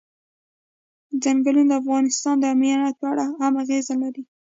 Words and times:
چنګلونه 1.23 1.73
د 1.77 1.79
افغانستان 1.81 2.35
د 2.39 2.43
امنیت 2.53 2.95
په 3.01 3.05
اړه 3.11 3.25
هم 3.39 3.53
اغېز 3.63 3.87
لري. 4.03 4.23